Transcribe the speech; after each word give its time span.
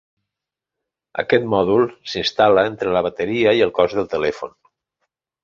Aquest 1.23 1.45
mòdul 1.55 1.85
s'instal·la 2.13 2.65
entre 2.71 2.95
la 2.97 3.05
bateria 3.09 3.55
i 3.61 3.63
el 3.67 3.75
cos 3.83 3.95
del 4.01 4.11
telèfon. 4.17 4.59